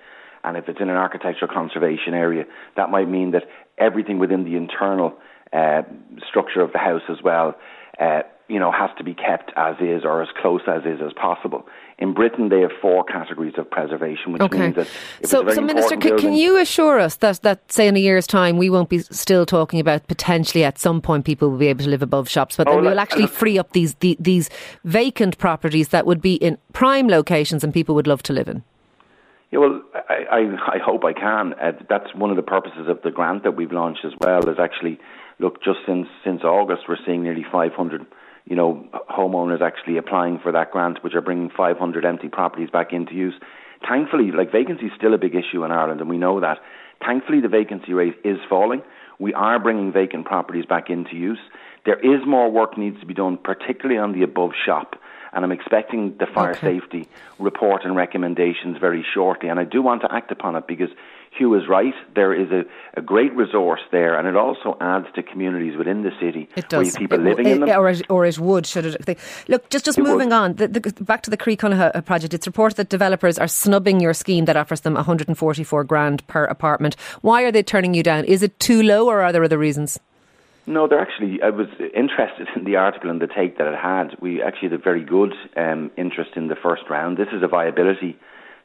and 0.43 0.57
if 0.57 0.69
it's 0.69 0.79
in 0.79 0.89
an 0.89 0.95
architectural 0.95 1.51
conservation 1.53 2.13
area, 2.13 2.45
that 2.77 2.89
might 2.89 3.09
mean 3.09 3.31
that 3.31 3.43
everything 3.77 4.17
within 4.17 4.45
the 4.45 4.55
internal 4.55 5.17
uh, 5.51 5.81
structure 6.27 6.61
of 6.61 6.71
the 6.71 6.77
house 6.77 7.01
as 7.09 7.17
well, 7.23 7.55
uh, 7.99 8.21
you 8.47 8.59
know, 8.59 8.71
has 8.71 8.89
to 8.97 9.03
be 9.03 9.13
kept 9.13 9.51
as 9.57 9.75
is 9.81 10.05
or 10.05 10.21
as 10.21 10.29
close 10.41 10.61
as 10.67 10.83
is 10.85 11.01
as 11.05 11.11
possible. 11.13 11.67
In 11.99 12.13
Britain, 12.13 12.49
they 12.49 12.61
have 12.61 12.71
four 12.81 13.03
categories 13.03 13.55
of 13.57 13.69
preservation, 13.69 14.31
which 14.31 14.41
okay. 14.41 14.59
means 14.59 14.75
that. 14.75 14.87
so, 15.23 15.49
so 15.49 15.61
Minister, 15.61 15.97
can, 15.97 16.17
can, 16.17 16.33
you 16.33 16.57
assure 16.57 16.99
us 16.99 17.15
that, 17.17 17.41
that, 17.41 17.71
say, 17.71 17.87
in 17.87 17.95
a 17.97 17.99
year's 17.99 18.27
time, 18.27 18.57
we 18.57 18.69
won't 18.69 18.87
be 18.87 18.99
still 18.99 19.45
talking 19.45 19.79
about 19.79 20.07
potentially 20.07 20.63
at 20.63 20.77
some 20.77 21.01
point 21.01 21.25
people 21.25 21.49
will 21.49 21.57
be 21.57 21.67
able 21.67 21.83
to 21.83 21.89
live 21.89 22.01
above 22.01 22.29
shops, 22.29 22.55
but 22.55 22.67
oh, 22.67 22.77
we 22.77 22.87
will 22.87 22.99
actually 22.99 23.27
free 23.27 23.57
up 23.57 23.71
these 23.71 23.95
the, 23.95 24.15
these 24.19 24.49
vacant 24.85 25.37
properties 25.37 25.89
that 25.89 26.05
would 26.05 26.21
be 26.21 26.35
in 26.35 26.57
prime 26.71 27.07
locations 27.07 27.63
and 27.63 27.73
people 27.73 27.95
would 27.95 28.07
love 28.07 28.23
to 28.23 28.33
live 28.33 28.47
in? 28.47 28.63
Yeah, 29.51 29.59
well, 29.59 29.81
I, 30.09 30.25
I, 30.29 30.75
I 30.75 30.77
hope 30.77 31.03
I 31.05 31.13
can. 31.13 31.53
Uh, 31.53 31.71
that's 31.89 32.13
one 32.13 32.29
of 32.29 32.35
the 32.35 32.43
purposes 32.43 32.87
of 32.87 33.01
the 33.01 33.11
grant 33.11 33.43
that 33.43 33.55
we've 33.55 33.71
launched 33.71 34.05
as 34.05 34.11
well. 34.19 34.47
Is 34.49 34.59
actually, 34.59 34.99
look, 35.39 35.63
just 35.63 35.79
since 35.85 36.07
since 36.23 36.43
August, 36.43 36.83
we're 36.87 36.97
seeing 37.05 37.23
nearly 37.23 37.45
500, 37.49 38.05
you 38.49 38.55
know, 38.55 38.85
homeowners 39.09 39.61
actually 39.61 39.97
applying 39.97 40.39
for 40.39 40.51
that 40.51 40.71
grant, 40.71 41.03
which 41.03 41.13
are 41.13 41.21
bringing 41.21 41.49
500 41.49 42.05
empty 42.05 42.29
properties 42.29 42.69
back 42.69 42.93
into 42.93 43.13
use. 43.13 43.33
Thankfully, 43.87 44.31
like 44.31 44.51
vacancy 44.51 44.85
is 44.85 44.91
still 44.95 45.13
a 45.13 45.17
big 45.17 45.35
issue 45.35 45.63
in 45.63 45.71
Ireland, 45.71 46.01
and 46.01 46.09
we 46.09 46.17
know 46.17 46.39
that. 46.39 46.59
Thankfully, 47.05 47.41
the 47.41 47.47
vacancy 47.47 47.93
rate 47.93 48.15
is 48.23 48.37
falling. 48.49 48.81
We 49.19 49.33
are 49.33 49.59
bringing 49.59 49.91
vacant 49.91 50.25
properties 50.25 50.65
back 50.65 50.89
into 50.89 51.15
use. 51.15 51.39
There 51.85 51.99
is 51.99 52.25
more 52.25 52.51
work 52.51 52.77
needs 52.77 52.99
to 52.99 53.05
be 53.05 53.13
done, 53.13 53.37
particularly 53.37 53.99
on 53.99 54.13
the 54.13 54.23
above 54.23 54.51
shop 54.65 54.95
and 55.37 55.45
I'm 55.45 55.51
expecting 55.51 56.17
the 56.17 56.25
fire 56.25 56.53
okay. 56.53 56.79
safety 56.79 57.07
report 57.37 57.85
and 57.85 57.95
recommendations 57.95 58.79
very 58.79 59.05
shortly. 59.13 59.49
And 59.49 59.59
I 59.59 59.65
do 59.65 59.83
want 59.83 60.01
to 60.01 60.11
act 60.11 60.31
upon 60.31 60.55
it 60.55 60.65
because 60.65 60.89
Hugh 61.29 61.53
is 61.53 61.67
right. 61.69 61.93
There 62.15 62.33
is 62.33 62.49
a, 62.49 62.63
a 62.95 63.03
great 63.03 63.35
resource 63.35 63.81
there, 63.91 64.17
and 64.17 64.27
it 64.27 64.35
also 64.35 64.75
adds 64.81 65.05
to 65.13 65.21
communities 65.21 65.77
within 65.77 66.01
the 66.01 66.09
city 66.19 66.49
it 66.55 66.69
does. 66.69 66.85
where 66.85 66.91
people 66.93 67.19
it, 67.19 67.29
living 67.29 67.45
it, 67.45 67.51
in 67.51 67.59
them. 67.59 67.69
Eh, 67.69 67.75
or 67.75 67.87
it, 67.89 68.01
or 68.09 68.25
it 68.25 68.39
would, 68.39 68.65
should 68.65 68.87
it? 68.87 69.19
Look, 69.47 69.69
just, 69.69 69.85
just 69.85 69.99
moving 69.99 70.29
would. 70.29 70.35
on, 70.35 70.53
the, 70.55 70.67
the, 70.69 71.03
back 71.03 71.21
to 71.21 71.29
the 71.29 71.37
Croí 71.37 71.55
Cónaithe 71.55 71.95
uh, 71.95 72.01
project. 72.01 72.33
It's 72.33 72.47
reported 72.47 72.77
that 72.77 72.89
developers 72.89 73.37
are 73.37 73.47
snubbing 73.47 73.99
your 73.99 74.15
scheme 74.15 74.45
that 74.45 74.57
offers 74.57 74.81
them 74.81 74.95
144 74.95 75.83
grand 75.83 76.25
per 76.25 76.45
apartment. 76.45 76.95
Why 77.21 77.43
are 77.43 77.51
they 77.51 77.61
turning 77.61 77.93
you 77.93 78.01
down? 78.01 78.25
Is 78.25 78.41
it 78.41 78.59
too 78.59 78.81
low, 78.81 79.07
or 79.07 79.21
are 79.21 79.31
there 79.31 79.43
other 79.43 79.59
reasons? 79.59 79.99
No, 80.67 80.87
they're 80.87 80.99
actually. 80.99 81.41
I 81.41 81.49
was 81.49 81.67
interested 81.95 82.47
in 82.55 82.65
the 82.65 82.75
article 82.75 83.09
and 83.09 83.21
the 83.21 83.27
take 83.27 83.57
that 83.57 83.67
it 83.67 83.79
had. 83.79 84.17
We 84.21 84.43
actually 84.43 84.69
had 84.69 84.79
a 84.79 84.83
very 84.83 85.03
good 85.03 85.33
um, 85.55 85.89
interest 85.97 86.31
in 86.35 86.49
the 86.49 86.55
first 86.55 86.83
round. 86.89 87.17
This 87.17 87.29
is 87.31 87.41
a 87.41 87.47
viability 87.47 88.17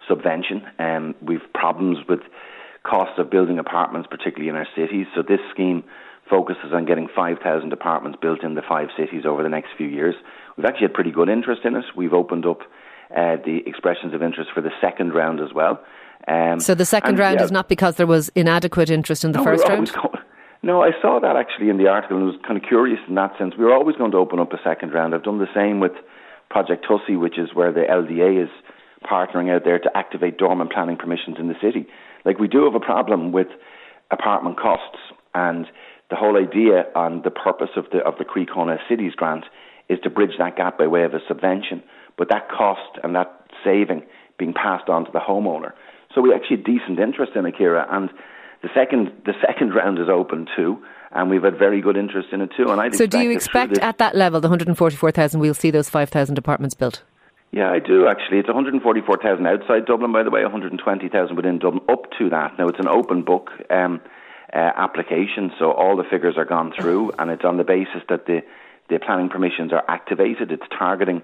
subvention. 0.09 0.67
Um, 0.81 1.15
we've 1.23 1.47
problems 1.55 1.99
with 2.09 2.21
costs 2.83 3.15
of 3.19 3.31
building 3.31 3.61
apartments, 3.61 4.09
particularly 4.11 4.49
in 4.49 4.57
our 4.57 4.67
cities. 4.75 5.07
So 5.15 5.23
this 5.23 5.39
scheme 5.53 5.85
focuses 6.29 6.73
on 6.73 6.85
getting 6.87 7.09
5,000 7.15 7.73
apartments 7.73 8.19
built 8.21 8.43
in 8.43 8.55
the 8.55 8.63
five 8.63 8.89
cities 8.97 9.25
over 9.25 9.43
the 9.43 9.49
next 9.49 9.69
few 9.77 9.87
years. 9.87 10.15
We've 10.57 10.67
actually 10.67 10.89
had 10.89 10.95
pretty 10.95 11.13
good 11.13 11.29
interest 11.29 11.63
in 11.65 11.77
it. 11.77 11.85
We've 11.97 12.13
opened 12.13 12.47
up 12.47 12.63
uh, 13.15 13.37
the 13.45 13.63
expressions 13.67 14.15
of 14.15 14.23
interest 14.23 14.51
for 14.53 14.61
the 14.61 14.71
second 14.81 15.15
round 15.15 15.41
as 15.41 15.53
well. 15.55 15.81
Um, 16.27 16.59
so 16.61 16.75
the 16.75 16.85
second 16.85 17.19
round 17.19 17.39
yeah, 17.39 17.45
is 17.45 17.53
not 17.53 17.69
because 17.69 17.97
there 17.97 18.07
was 18.07 18.31
inadequate 18.31 18.91
interest 18.91 19.25
in 19.25 19.33
the 19.33 19.39
no, 19.39 19.45
first 19.45 19.69
round. 19.69 19.93
No, 20.65 20.81
I 20.81 20.91
saw 21.03 21.19
that 21.19 21.35
actually 21.35 21.71
in 21.71 21.79
the 21.79 21.89
article 21.89 22.17
and 22.17 22.27
was 22.27 22.37
kind 22.47 22.57
of 22.57 22.63
curious 22.63 23.01
in 23.09 23.17
that 23.17 23.37
sense. 23.37 23.55
We 23.59 23.65
were 23.65 23.75
always 23.75 23.97
going 23.97 24.13
to 24.13 24.17
open 24.17 24.39
up 24.39 24.53
a 24.53 24.63
second 24.63 24.93
round. 24.93 25.13
I've 25.13 25.25
done 25.25 25.39
the 25.39 25.53
same 25.53 25.81
with 25.81 25.93
Project 26.51 26.87
Tosaigh, 26.87 27.17
which 27.17 27.37
is 27.37 27.51
where 27.53 27.73
the 27.73 27.81
LDA 27.81 28.45
is 28.45 28.51
partnering 29.03 29.53
out 29.53 29.65
there 29.65 29.81
to 29.81 29.97
activate 29.97 30.39
dormant 30.39 30.73
planning 30.73 30.97
permissions 30.97 31.37
in 31.41 31.49
the 31.49 31.57
city. 31.61 31.87
Like 32.25 32.39
we 32.39 32.47
do 32.47 32.65
have 32.65 32.77
a 32.77 32.85
problem 32.85 33.33
with 33.33 33.49
apartment 34.13 34.57
costs 34.57 34.99
and 35.35 35.67
the 36.11 36.17
whole 36.17 36.37
idea 36.37 36.85
and 36.95 37.25
the 37.25 37.31
purpose 37.31 37.71
of 37.77 37.87
the 37.91 37.99
of 37.99 38.19
the 38.19 38.25
Cónaithe 38.25 38.87
Cities 38.89 39.15
grant 39.17 39.45
is 39.89 39.99
to 40.05 40.11
bridge 40.11 40.37
that 40.39 40.57
gap 40.57 40.79
by 40.79 40.87
way 40.87 41.03
of 41.03 41.15
a 41.15 41.21
subvention. 41.27 41.83
But 42.17 42.29
that 42.29 42.49
cost 42.49 43.01
and 43.03 43.17
that 43.17 43.33
saving 43.65 44.03
being 44.39 44.53
passed 44.53 44.89
on 44.89 45.07
to 45.07 45.11
the 45.11 45.19
homeowner. 45.19 45.73
So 46.15 46.21
we 46.21 46.33
actually 46.35 46.59
had 46.59 46.67
decent 46.67 47.01
interest 47.01 47.33
in 47.35 47.47
Akira 47.47 47.87
and 47.91 48.11
the 48.63 48.69
second 48.75 49.13
the 49.25 49.35
second 49.45 49.75
round 49.75 49.99
is 49.99 50.09
open 50.09 50.47
too, 50.57 50.83
and 51.11 51.29
we've 51.29 51.43
had 51.43 51.59
very 51.59 51.81
good 51.81 51.97
interest 51.97 52.29
in 52.33 52.41
it 52.41 52.51
too. 52.57 52.71
And 52.71 52.81
I 52.81 52.91
so 52.91 53.07
do 53.07 53.21
you 53.21 53.31
expect 53.31 53.79
at 53.79 53.99
that 53.99 54.15
level, 54.15 54.41
the 54.41 54.49
144,000, 54.49 55.41
we'll 55.41 55.55
see 55.55 55.71
those 55.71 55.91
5,000 55.91 56.39
apartments 56.39 56.75
built? 56.75 57.03
Yeah, 57.51 57.71
I 57.71 57.81
do 57.81 58.07
actually. 58.07 58.39
It's 58.39 58.49
144,000 58.49 59.47
outside 59.47 59.85
Dublin, 59.85 60.13
by 60.13 60.23
the 60.23 60.31
way, 60.31 60.43
120,000 60.43 61.37
within 61.37 61.59
Dublin. 61.59 61.85
Up 61.89 62.07
to 62.19 62.31
that. 62.31 62.59
Now 62.59 62.69
it's 62.69 62.79
an 62.79 62.89
open 62.89 63.23
book 63.23 63.51
um, 63.69 64.01
uh, 64.53 64.57
application, 64.57 65.53
so 65.59 65.73
all 65.73 65.97
the 65.97 66.05
figures 66.05 66.37
are 66.39 66.45
gone 66.45 66.73
through, 66.73 67.13
and 67.19 67.31
it's 67.31 67.45
on 67.45 67.57
the 67.59 67.65
basis 67.65 68.03
that 68.09 68.27
the 68.27 68.43
the 68.89 68.99
planning 68.99 69.29
permissions 69.29 69.73
are 69.73 69.85
activated. 69.89 70.53
It's 70.53 70.67
targeting 70.77 71.23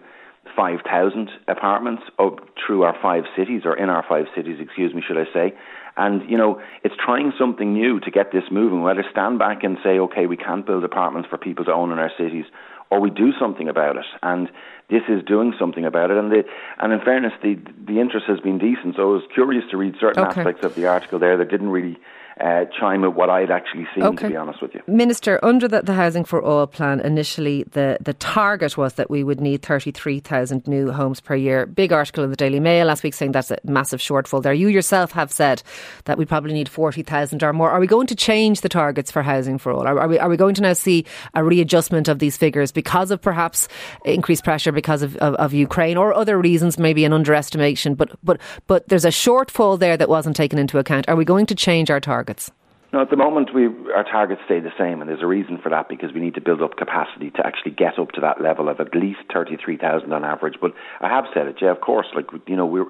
5,000 0.56 1.30
apartments 1.48 2.02
up 2.18 2.40
through 2.54 2.82
our 2.82 2.96
five 3.00 3.24
cities, 3.36 3.62
or 3.64 3.76
in 3.76 3.88
our 3.88 4.04
five 4.08 4.26
cities, 4.34 4.58
excuse 4.60 4.94
me, 4.94 5.02
should 5.06 5.18
I 5.18 5.24
say. 5.32 5.54
And, 5.96 6.28
you 6.30 6.38
know, 6.38 6.60
it's 6.84 6.94
trying 7.04 7.32
something 7.38 7.72
new 7.72 7.98
to 8.00 8.10
get 8.10 8.30
this 8.30 8.44
moving, 8.50 8.82
whether 8.82 9.04
stand 9.10 9.38
back 9.38 9.64
and 9.64 9.78
say, 9.82 9.98
okay, 9.98 10.26
we 10.26 10.36
can't 10.36 10.64
build 10.64 10.84
apartments 10.84 11.28
for 11.28 11.38
people 11.38 11.64
to 11.64 11.72
own 11.72 11.90
in 11.90 11.98
our 11.98 12.12
cities, 12.16 12.44
or 12.90 13.00
we 13.00 13.10
do 13.10 13.32
something 13.38 13.68
about 13.68 13.96
it. 13.96 14.06
And 14.22 14.48
this 14.88 15.02
is 15.08 15.22
doing 15.24 15.54
something 15.58 15.84
about 15.84 16.10
it. 16.10 16.16
And, 16.16 16.30
the, 16.30 16.44
and 16.78 16.92
in 16.92 17.00
fairness, 17.00 17.32
the, 17.42 17.58
the 17.84 18.00
interest 18.00 18.26
has 18.28 18.40
been 18.40 18.58
decent. 18.58 18.96
So 18.96 19.02
I 19.02 19.12
was 19.12 19.22
curious 19.34 19.64
to 19.70 19.76
read 19.76 19.96
certain 20.00 20.24
okay. 20.24 20.40
aspects 20.40 20.64
of 20.64 20.74
the 20.76 20.86
article 20.86 21.18
there 21.18 21.36
that 21.36 21.50
didn't 21.50 21.70
really 21.70 21.98
uh, 22.40 22.64
chime 22.78 23.02
with 23.02 23.14
what 23.14 23.30
I'd 23.30 23.50
actually 23.50 23.86
seen, 23.94 24.04
okay. 24.04 24.26
to 24.26 24.30
be 24.30 24.36
honest 24.36 24.62
with 24.62 24.74
you. 24.74 24.82
Minister, 24.86 25.44
under 25.44 25.66
the, 25.66 25.82
the, 25.82 25.94
Housing 25.94 26.24
for 26.24 26.40
All 26.40 26.66
plan, 26.66 27.00
initially 27.00 27.64
the, 27.64 27.98
the 28.00 28.14
target 28.14 28.76
was 28.76 28.94
that 28.94 29.10
we 29.10 29.24
would 29.24 29.40
need 29.40 29.62
33,000 29.62 30.66
new 30.68 30.92
homes 30.92 31.20
per 31.20 31.34
year. 31.34 31.66
Big 31.66 31.92
article 31.92 32.22
in 32.22 32.30
the 32.30 32.36
Daily 32.36 32.60
Mail 32.60 32.86
last 32.86 33.02
week 33.02 33.14
saying 33.14 33.32
that's 33.32 33.50
a 33.50 33.58
massive 33.64 34.00
shortfall 34.00 34.42
there. 34.42 34.52
You 34.52 34.68
yourself 34.68 35.12
have 35.12 35.32
said 35.32 35.62
that 36.04 36.16
we 36.16 36.24
probably 36.24 36.52
need 36.52 36.68
40,000 36.68 37.42
or 37.42 37.52
more. 37.52 37.70
Are 37.70 37.80
we 37.80 37.88
going 37.88 38.06
to 38.06 38.14
change 38.14 38.60
the 38.60 38.68
targets 38.68 39.10
for 39.10 39.22
Housing 39.22 39.58
for 39.58 39.72
All? 39.72 39.86
Are, 39.86 39.98
are, 39.98 40.08
we, 40.08 40.18
are 40.18 40.28
we 40.28 40.36
going 40.36 40.54
to 40.54 40.62
now 40.62 40.74
see 40.74 41.04
a 41.34 41.42
readjustment 41.42 42.06
of 42.06 42.20
these 42.20 42.36
figures 42.36 42.70
because 42.70 43.10
of 43.10 43.20
perhaps 43.20 43.66
increased 44.04 44.44
pressure 44.44 44.70
because 44.70 45.02
of, 45.02 45.16
of, 45.16 45.34
of 45.36 45.52
Ukraine 45.52 45.96
or 45.96 46.14
other 46.14 46.38
reasons, 46.38 46.78
maybe 46.78 47.04
an 47.04 47.12
underestimation? 47.12 47.96
But, 47.96 48.10
but, 48.22 48.40
but 48.68 48.88
there's 48.88 49.04
a 49.04 49.08
shortfall 49.08 49.78
there 49.78 49.96
that 49.96 50.08
wasn't 50.08 50.36
taken 50.36 50.58
into 50.58 50.78
account. 50.78 51.08
Are 51.08 51.16
we 51.16 51.24
going 51.24 51.46
to 51.46 51.56
change 51.56 51.90
our 51.90 52.00
targets? 52.00 52.27
Targets? 52.28 52.52
No, 52.90 53.02
at 53.02 53.10
the 53.10 53.16
moment 53.16 53.54
we 53.54 53.66
our 53.92 54.04
targets 54.04 54.40
stay 54.46 54.60
the 54.60 54.72
same, 54.78 55.00
and 55.00 55.10
there's 55.10 55.22
a 55.22 55.26
reason 55.26 55.58
for 55.62 55.68
that 55.68 55.88
because 55.90 56.12
we 56.14 56.20
need 56.20 56.34
to 56.34 56.40
build 56.40 56.62
up 56.62 56.76
capacity 56.76 57.30
to 57.32 57.46
actually 57.46 57.72
get 57.72 57.98
up 57.98 58.12
to 58.12 58.20
that 58.22 58.40
level 58.40 58.68
of 58.70 58.80
at 58.80 58.94
least 58.94 59.20
thirty 59.32 59.58
three 59.62 59.76
thousand 59.76 60.12
on 60.12 60.24
average. 60.24 60.54
But 60.60 60.72
I 61.00 61.08
have 61.08 61.24
said 61.34 61.48
it, 61.48 61.56
yeah, 61.60 61.70
of 61.70 61.82
course, 61.82 62.06
like 62.14 62.26
you 62.46 62.56
know 62.56 62.64
we're 62.64 62.88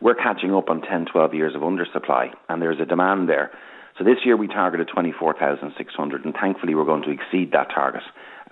we're 0.00 0.14
catching 0.14 0.54
up 0.54 0.70
on 0.70 0.80
10, 0.80 1.06
12 1.06 1.34
years 1.34 1.56
of 1.56 1.62
undersupply, 1.62 2.32
and 2.48 2.62
there's 2.62 2.78
a 2.78 2.84
demand 2.84 3.28
there. 3.28 3.50
So 3.98 4.04
this 4.04 4.18
year 4.24 4.36
we 4.36 4.46
targeted 4.46 4.88
twenty 4.92 5.12
four 5.18 5.32
thousand 5.32 5.72
six 5.78 5.94
hundred, 5.94 6.26
and 6.26 6.34
thankfully 6.34 6.74
we're 6.74 6.84
going 6.84 7.04
to 7.04 7.10
exceed 7.10 7.52
that 7.52 7.70
target 7.74 8.02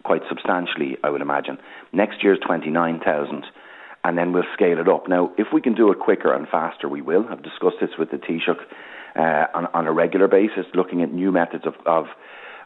quite 0.02 0.22
substantially, 0.28 0.96
I 1.02 1.10
would 1.10 1.20
imagine. 1.20 1.58
Next 1.92 2.22
year's 2.22 2.38
twenty 2.46 2.70
nine 2.70 3.00
thousand 3.00 3.44
and 4.04 4.16
then 4.16 4.32
we'll 4.32 4.44
scale 4.54 4.78
it 4.78 4.88
up. 4.88 5.08
Now, 5.08 5.32
if 5.36 5.48
we 5.52 5.60
can 5.60 5.74
do 5.74 5.90
it 5.90 5.98
quicker 5.98 6.32
and 6.32 6.46
faster, 6.46 6.88
we 6.88 7.02
will. 7.02 7.26
I've 7.28 7.42
discussed 7.42 7.78
this 7.80 7.90
with 7.98 8.12
the 8.12 8.18
Taoiseach 8.18 8.62
uh, 9.16 9.46
on, 9.54 9.66
on 9.66 9.86
a 9.86 9.92
regular 9.92 10.28
basis, 10.28 10.66
looking 10.74 11.02
at 11.02 11.12
new 11.12 11.32
methods 11.32 11.66
of, 11.66 11.74
of 11.86 12.06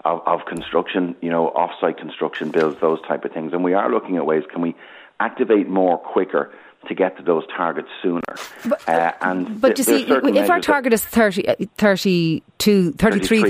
of, 0.05 0.23
of 0.27 0.47
construction, 0.47 1.15
you 1.21 1.31
know, 1.31 1.49
off-site 1.49 1.99
construction 1.99 2.51
builds, 2.51 2.81
those 2.81 3.01
type 3.03 3.25
of 3.25 3.33
things. 3.33 3.53
And 3.53 3.63
we 3.63 3.75
are 3.75 3.91
looking 3.91 4.17
at 4.17 4.25
ways 4.25 4.45
can 4.51 4.63
we 4.63 4.75
activate 5.19 5.69
more 5.69 5.99
quicker 5.99 6.51
to 6.89 6.95
get 6.95 7.15
to 7.19 7.23
those 7.23 7.47
targets 7.55 7.89
sooner. 8.03 8.23
But, 8.65 8.89
uh, 8.89 9.13
and 9.21 9.61
but 9.61 9.77
th- 9.77 9.79
you 9.79 9.85
see, 9.85 10.11
if 10.11 10.49
our 10.49 10.61
target 10.61 10.95
is 10.95 11.05
30, 11.05 11.47
uh, 11.47 11.55
32, 11.77 12.93
33, 12.93 13.43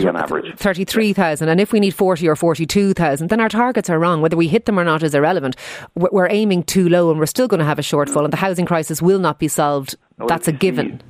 33,000, 0.56 1.48
and 1.48 1.60
if 1.60 1.72
we 1.72 1.78
need 1.78 1.94
40 1.94 2.28
or 2.28 2.34
42,000, 2.34 3.28
then 3.28 3.38
our 3.38 3.48
targets 3.48 3.88
are 3.88 4.00
wrong. 4.00 4.20
Whether 4.20 4.36
we 4.36 4.48
hit 4.48 4.64
them 4.64 4.80
or 4.80 4.84
not 4.84 5.04
is 5.04 5.14
irrelevant. 5.14 5.54
We're 5.94 6.28
aiming 6.28 6.64
too 6.64 6.88
low 6.88 7.10
and 7.10 7.20
we're 7.20 7.26
still 7.26 7.46
going 7.46 7.60
to 7.60 7.64
have 7.64 7.78
a 7.78 7.82
shortfall, 7.82 8.24
and 8.24 8.32
the 8.32 8.38
housing 8.38 8.66
crisis 8.66 9.00
will 9.00 9.20
not 9.20 9.38
be 9.38 9.46
solved. 9.46 9.94
That's 10.18 10.48
a 10.48 10.52
given 10.52 11.00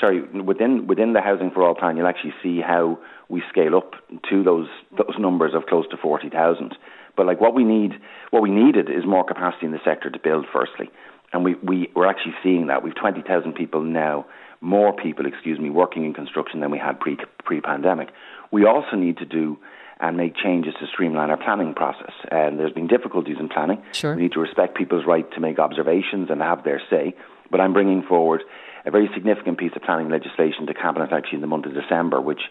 sorry, 0.00 0.22
within 0.22 0.86
within 0.86 1.12
the 1.12 1.20
Housing 1.20 1.50
for 1.50 1.62
All 1.62 1.74
plan, 1.74 1.96
you'll 1.96 2.06
actually 2.06 2.34
see 2.42 2.60
how 2.60 2.98
we 3.28 3.42
scale 3.48 3.76
up 3.76 3.94
to 4.30 4.42
those 4.42 4.68
those 4.96 5.18
numbers 5.18 5.52
of 5.54 5.66
close 5.66 5.86
to 5.90 5.96
forty 5.96 6.28
thousand 6.28 6.76
But 7.16 7.26
like 7.26 7.40
what 7.40 7.54
we 7.54 7.64
need, 7.64 7.92
what 8.30 8.42
we 8.42 8.50
needed 8.50 8.88
is 8.90 9.04
more 9.06 9.24
capacity 9.24 9.66
in 9.66 9.72
the 9.72 9.80
sector 9.84 10.10
to 10.10 10.18
build. 10.18 10.46
Firstly, 10.52 10.90
and 11.32 11.44
we 11.44 11.54
we 11.62 11.90
we're 11.94 12.06
actually 12.06 12.34
seeing 12.42 12.66
that. 12.68 12.82
We've 12.82 12.94
twenty 12.94 13.22
thousand 13.22 13.54
people 13.54 13.82
now, 13.82 14.26
more 14.60 14.92
people, 14.94 15.26
excuse 15.26 15.58
me, 15.58 15.70
working 15.70 16.04
in 16.04 16.14
construction 16.14 16.60
than 16.60 16.70
we 16.70 16.78
had 16.78 17.00
pre 17.00 17.16
pre 17.44 17.60
pandemic. 17.60 18.08
We 18.50 18.64
also 18.64 18.96
need 18.96 19.18
to 19.18 19.24
do 19.24 19.58
and 19.98 20.16
make 20.16 20.36
changes 20.36 20.74
to 20.78 20.86
streamline 20.86 21.30
our 21.30 21.38
planning 21.38 21.74
process. 21.74 22.12
And 22.30 22.58
there's 22.58 22.72
been 22.72 22.86
difficulties 22.86 23.36
in 23.40 23.48
planning. 23.48 23.82
Sure. 23.92 24.14
We 24.14 24.22
need 24.22 24.32
to 24.32 24.40
respect 24.40 24.76
people's 24.76 25.06
right 25.06 25.30
to 25.32 25.40
make 25.40 25.58
observations 25.58 26.28
and 26.30 26.42
have 26.42 26.64
their 26.64 26.82
say. 26.90 27.14
But 27.50 27.60
I'm 27.60 27.72
bringing 27.72 28.02
forward 28.02 28.42
a 28.86 28.90
very 28.90 29.10
significant 29.12 29.58
piece 29.58 29.72
of 29.74 29.82
planning 29.82 30.08
legislation 30.08 30.66
to 30.66 30.74
Cabinet 30.74 31.12
actually 31.12 31.36
in 31.36 31.40
the 31.40 31.46
month 31.48 31.66
of 31.66 31.74
December, 31.74 32.20
which 32.20 32.42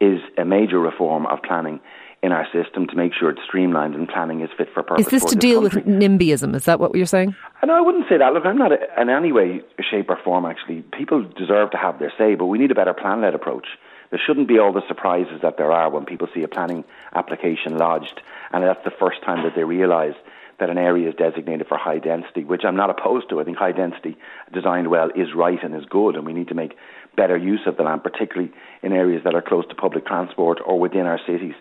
is 0.00 0.20
a 0.38 0.44
major 0.44 0.78
reform 0.78 1.26
of 1.26 1.42
planning 1.42 1.80
in 2.22 2.32
our 2.32 2.46
system 2.52 2.86
to 2.86 2.94
make 2.94 3.12
sure 3.14 3.30
it's 3.30 3.42
streamlined 3.44 3.94
and 3.94 4.08
planning 4.08 4.40
is 4.40 4.50
fit 4.56 4.68
for 4.72 4.82
purpose. 4.82 5.06
Is 5.06 5.10
this 5.10 5.24
to 5.24 5.36
deal 5.36 5.62
country. 5.62 5.82
with 5.82 6.00
NIMBYism? 6.00 6.54
Is 6.54 6.66
that 6.66 6.78
what 6.78 6.94
you're 6.94 7.06
saying? 7.06 7.34
No, 7.64 7.74
I 7.74 7.80
wouldn't 7.80 8.08
say 8.08 8.18
that. 8.18 8.32
Look, 8.32 8.44
I'm 8.44 8.58
not 8.58 8.72
a, 8.72 9.00
in 9.00 9.08
any 9.08 9.32
way, 9.32 9.62
shape, 9.90 10.10
or 10.10 10.18
form. 10.22 10.44
Actually, 10.44 10.82
people 10.92 11.22
deserve 11.22 11.70
to 11.70 11.78
have 11.78 11.98
their 11.98 12.12
say, 12.16 12.34
but 12.34 12.46
we 12.46 12.58
need 12.58 12.70
a 12.70 12.74
better 12.74 12.94
plan-led 12.94 13.34
approach. 13.34 13.66
There 14.10 14.20
shouldn't 14.24 14.48
be 14.48 14.58
all 14.58 14.72
the 14.72 14.86
surprises 14.86 15.40
that 15.42 15.56
there 15.56 15.72
are 15.72 15.88
when 15.88 16.04
people 16.04 16.28
see 16.34 16.42
a 16.42 16.48
planning 16.48 16.84
application 17.14 17.78
lodged, 17.78 18.20
and 18.52 18.62
that's 18.62 18.84
the 18.84 18.90
first 18.90 19.22
time 19.22 19.44
that 19.44 19.54
they 19.54 19.64
realise 19.64 20.16
that 20.60 20.70
an 20.70 20.78
area 20.78 21.08
is 21.08 21.14
designated 21.16 21.66
for 21.66 21.76
high 21.76 21.98
density, 21.98 22.44
which 22.44 22.62
I'm 22.64 22.76
not 22.76 22.90
opposed 22.90 23.28
to. 23.30 23.40
I 23.40 23.44
think 23.44 23.56
high 23.56 23.72
density 23.72 24.16
designed 24.52 24.90
well 24.90 25.10
is 25.16 25.34
right 25.34 25.58
and 25.62 25.74
is 25.74 25.84
good, 25.88 26.14
and 26.14 26.24
we 26.24 26.32
need 26.32 26.48
to 26.48 26.54
make 26.54 26.76
better 27.16 27.36
use 27.36 27.60
of 27.66 27.76
the 27.76 27.82
land, 27.82 28.04
particularly 28.04 28.52
in 28.82 28.92
areas 28.92 29.22
that 29.24 29.34
are 29.34 29.42
close 29.42 29.66
to 29.68 29.74
public 29.74 30.06
transport 30.06 30.58
or 30.64 30.78
within 30.78 31.06
our 31.06 31.18
cities 31.26 31.54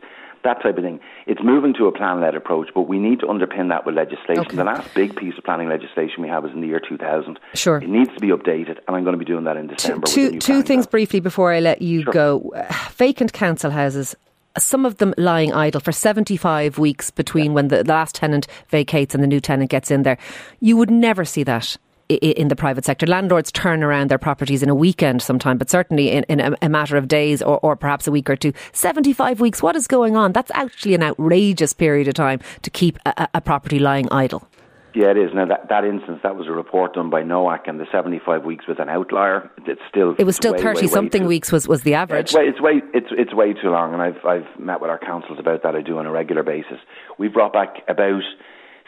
that 0.43 0.61
type 0.61 0.77
of 0.77 0.83
thing. 0.83 0.99
It's 1.27 1.41
moving 1.43 1.73
to 1.75 1.87
a 1.87 1.91
plan 1.91 2.21
led 2.21 2.35
approach, 2.35 2.69
but 2.73 2.83
we 2.83 2.97
need 2.97 3.19
to 3.19 3.25
underpin 3.25 3.69
that 3.69 3.85
with 3.85 3.95
legislation. 3.95 4.39
Okay. 4.39 4.55
The 4.55 4.63
last 4.63 4.93
big 4.93 5.15
piece 5.15 5.37
of 5.37 5.43
planning 5.43 5.67
legislation 5.69 6.21
we 6.21 6.29
have 6.29 6.45
is 6.45 6.51
in 6.51 6.61
the 6.61 6.67
year 6.67 6.79
2000. 6.79 7.39
Sure. 7.55 7.77
It 7.77 7.89
needs 7.89 8.13
to 8.13 8.19
be 8.19 8.29
updated, 8.29 8.77
and 8.87 8.95
I'm 8.95 9.03
going 9.03 9.13
to 9.13 9.17
be 9.17 9.25
doing 9.25 9.43
that 9.45 9.57
in 9.57 9.67
December. 9.67 10.07
Two, 10.07 10.31
two, 10.31 10.39
two 10.39 10.61
things 10.63 10.87
briefly 10.87 11.19
before 11.19 11.51
I 11.51 11.59
let 11.59 11.81
you 11.81 12.03
sure. 12.03 12.13
go. 12.13 12.53
vacant 12.91 13.33
council 13.33 13.71
houses 13.71 14.15
some 14.59 14.85
of 14.85 14.97
them 14.97 15.13
lying 15.17 15.53
idle 15.53 15.81
for 15.81 15.91
75 15.91 16.77
weeks 16.77 17.11
between 17.11 17.53
when 17.53 17.69
the 17.69 17.83
last 17.83 18.15
tenant 18.15 18.47
vacates 18.69 19.13
and 19.13 19.23
the 19.23 19.27
new 19.27 19.39
tenant 19.39 19.69
gets 19.69 19.91
in 19.91 20.03
there. 20.03 20.17
You 20.59 20.77
would 20.77 20.91
never 20.91 21.25
see 21.25 21.43
that 21.43 21.77
in 22.09 22.47
the 22.47 22.55
private 22.55 22.85
sector. 22.85 23.05
Landlords 23.05 23.51
turn 23.51 23.83
around 23.83 24.09
their 24.09 24.17
properties 24.17 24.63
in 24.63 24.69
a 24.69 24.75
weekend 24.75 25.21
sometime, 25.21 25.57
but 25.57 25.69
certainly 25.69 26.09
in, 26.09 26.23
in 26.23 26.39
a, 26.39 26.55
a, 26.63 26.69
matter 26.69 26.97
of 26.97 27.07
days 27.07 27.41
or, 27.41 27.59
or 27.59 27.75
perhaps 27.75 28.07
a 28.07 28.11
week 28.11 28.29
or 28.29 28.35
two. 28.35 28.51
75 28.73 29.39
weeks, 29.39 29.61
what 29.61 29.75
is 29.75 29.85
going 29.85 30.17
on? 30.17 30.33
That's 30.33 30.51
actually 30.55 30.95
an 30.95 31.03
outrageous 31.03 31.71
period 31.73 32.07
of 32.07 32.15
time 32.15 32.39
to 32.63 32.69
keep 32.71 32.97
a, 33.05 33.27
a 33.35 33.41
property 33.41 33.77
lying 33.77 34.07
idle. 34.11 34.47
Yeah, 34.93 35.11
it 35.11 35.17
is. 35.17 35.31
Now 35.33 35.45
that 35.45 35.69
that 35.69 35.83
instance, 35.83 36.19
that 36.23 36.35
was 36.35 36.47
a 36.47 36.51
report 36.51 36.93
done 36.93 37.09
by 37.09 37.21
NOAC, 37.21 37.67
and 37.67 37.79
the 37.79 37.85
seventy-five 37.91 38.43
weeks 38.43 38.67
was 38.67 38.77
an 38.79 38.89
outlier. 38.89 39.49
It's 39.65 39.81
still 39.89 40.15
it 40.17 40.23
was 40.23 40.35
still 40.35 40.57
thirty 40.57 40.87
something 40.87 41.25
weeks 41.25 41.51
was, 41.51 41.67
was 41.67 41.83
the 41.83 41.93
average. 41.93 42.33
Yeah, 42.33 42.41
it's, 42.41 42.61
way, 42.61 42.73
it's 42.73 42.83
way 42.83 42.99
it's 42.99 43.29
it's 43.29 43.33
way 43.33 43.53
too 43.53 43.69
long, 43.69 43.93
and 43.93 44.01
I've 44.01 44.25
I've 44.25 44.59
met 44.59 44.81
with 44.81 44.89
our 44.89 44.99
councils 44.99 45.39
about 45.39 45.63
that. 45.63 45.75
I 45.75 45.81
do 45.81 45.97
on 45.99 46.05
a 46.05 46.11
regular 46.11 46.43
basis. 46.43 46.79
We've 47.17 47.33
brought 47.33 47.53
back 47.53 47.83
about 47.87 48.23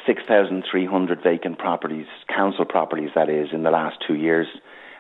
6,300 0.08 1.22
vacant 1.24 1.60
properties, 1.60 2.08
council 2.28 2.66
properties 2.66 3.12
that 3.16 3.30
is, 3.30 3.50
in 3.54 3.64
the 3.64 3.70
last 3.70 3.98
two 4.08 4.16
years, 4.16 4.48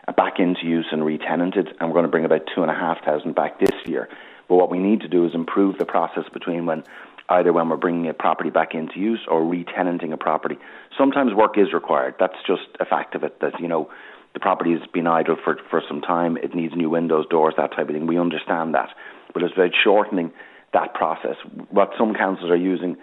uh, 0.08 0.12
back 0.12 0.39
into 0.39 0.65
use 0.65 0.88
and 0.91 1.03
retenanted, 1.03 1.70
and 1.79 1.89
we're 1.89 1.93
going 1.93 2.05
to 2.05 2.12
bring 2.12 2.25
about 2.25 2.41
2,500 2.53 3.34
back 3.36 3.60
this 3.60 3.74
year. 3.86 4.10
But 4.48 4.58
what 4.58 4.70
we 4.70 4.79
need 4.79 5.01
to 5.01 5.08
do 5.08 5.25
is 5.25 5.34
improve 5.34 5.77
the 5.77 5.86
process 5.86 6.25
between 6.34 6.65
when 6.65 6.84
either 7.32 7.54
when 7.54 7.70
we're 7.70 7.78
bringing 7.78 8.08
a 8.08 8.14
property 8.14 8.50
back 8.50 8.74
into 8.74 9.00
use 9.00 9.22
or 9.28 9.42
retenanting 9.42 10.14
a 10.14 10.18
property. 10.18 10.58
Sometimes 10.98 11.34
work 11.34 11.58
is 11.58 11.74
required. 11.74 12.16
That's 12.20 12.36
just 12.46 12.68
a 12.80 12.86
fact 12.86 13.16
of 13.16 13.24
it. 13.24 13.40
That 13.40 13.60
you 13.60 13.68
know, 13.68 13.90
the 14.34 14.40
property 14.40 14.72
has 14.72 14.82
been 14.94 15.08
idle 15.08 15.38
for 15.44 15.58
for 15.70 15.82
some 15.88 16.02
time. 16.02 16.38
It 16.38 16.54
needs 16.54 16.76
new 16.76 16.90
windows, 16.90 17.26
doors, 17.30 17.54
that 17.58 17.72
type 17.72 17.90
of 17.90 17.96
thing. 17.96 18.08
We 18.08 18.20
understand 18.20 18.76
that, 18.76 18.90
but 19.34 19.44
it's 19.44 19.54
about 19.54 19.72
shortening 19.84 20.32
that 20.74 20.94
process. 20.94 21.36
What 21.70 21.92
some 21.98 22.14
councils 22.14 22.52
are 22.52 22.56
using 22.56 22.98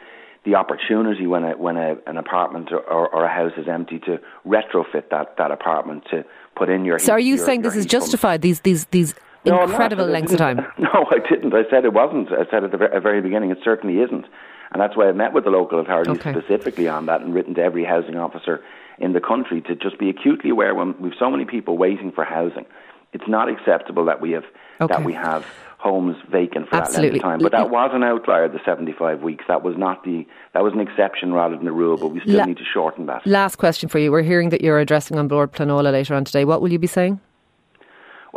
the 0.45 0.55
opportunity 0.55 1.27
when 1.27 1.45
a, 1.45 1.57
when 1.57 1.77
a, 1.77 1.97
an 2.07 2.17
apartment 2.17 2.71
or, 2.73 2.81
or, 2.81 3.25
a 3.25 3.29
house 3.29 3.53
is 3.59 3.67
empty 3.69 3.99
to 3.99 4.19
retrofit 4.47 5.11
that, 5.11 5.37
that 5.37 5.51
apartment 5.51 6.05
to 6.11 6.25
put 6.57 6.71
in 6.71 6.85
your. 6.85 6.99
So, 6.99 7.13
are 7.13 7.21
you 7.21 7.37
your, 7.37 7.45
saying 7.45 7.63
your 7.63 7.71
this 7.71 7.79
is 7.79 7.87
justified? 7.87 8.41
These 8.41 8.61
these 8.61 8.87
these 8.87 9.15
no, 9.45 9.63
incredible 9.63 10.07
lengths 10.07 10.33
of 10.33 10.39
time. 10.39 10.67
No, 10.79 11.07
I 11.11 11.19
didn't. 11.29 11.55
I 11.55 11.69
said 11.71 11.85
it 11.85 11.93
wasn't. 11.93 12.33
I 12.33 12.51
said 12.51 12.65
at 12.65 12.71
the 12.71 12.79
very 12.79 13.21
beginning 13.21 13.51
it 13.51 13.59
certainly 13.63 14.01
isn't, 14.01 14.27
and 14.73 14.81
that's 14.81 14.97
why 14.97 15.09
I 15.09 15.13
met 15.13 15.33
with 15.33 15.45
the 15.45 15.51
local 15.51 15.81
authorities 15.81 16.19
okay. 16.19 16.33
specifically 16.33 16.89
on 16.89 17.07
that 17.07 17.21
and 17.21 17.35
written 17.35 17.55
to 17.55 17.63
every 17.63 17.85
housing 17.85 18.17
officer 18.17 18.63
in 18.99 19.13
the 19.13 19.21
country 19.21 19.61
to 19.63 19.75
just 19.75 19.99
be 19.99 20.11
acutely 20.11 20.51
aware 20.51 20.75
when 20.75 20.95
we've 21.01 21.13
so 21.19 21.31
many 21.31 21.45
people 21.45 21.77
waiting 21.77 22.13
for 22.13 22.25
housing. 22.25 22.67
It's 23.13 23.29
not 23.29 23.49
acceptable 23.49 24.05
that 24.07 24.21
we 24.21 24.33
have 24.33 24.45
okay. 24.81 24.95
that 24.95 25.05
we 25.05 25.15
have 25.15 25.47
homes 25.79 26.17
vacant 26.31 26.69
for 26.69 26.77
Absolutely. 26.77 27.21
that 27.21 27.25
length 27.25 27.25
of 27.25 27.31
time. 27.31 27.39
But 27.41 27.53
that 27.53 27.71
was 27.71 27.91
an 27.95 28.03
outlier, 28.03 28.49
the 28.49 28.59
75 28.65 29.23
weeks. 29.23 29.45
That 29.49 29.63
was 29.63 29.77
not 29.79 30.05
the 30.05 30.27
that 30.53 30.63
was 30.63 30.73
an 30.73 30.81
exception 30.81 31.33
rather 31.33 31.57
than 31.57 31.65
the 31.65 31.73
rule, 31.73 31.97
but 31.97 32.09
we 32.09 32.21
still 32.21 32.39
La- 32.39 32.45
need 32.45 32.59
to 32.59 32.65
shorten 32.65 33.07
that. 33.07 33.27
Last 33.27 33.57
question 33.57 33.89
for 33.89 33.99
you. 33.99 34.11
We're 34.11 34.23
hearing 34.23 34.51
that 34.51 34.61
you're 34.61 34.79
addressing 34.79 35.19
on 35.19 35.29
Bord 35.29 35.53
Pleanála 35.53 35.93
later 35.93 36.15
on 36.15 36.25
today. 36.25 36.45
What 36.45 36.61
will 36.61 36.73
you 36.73 36.79
be 36.79 36.87
saying? 36.87 37.21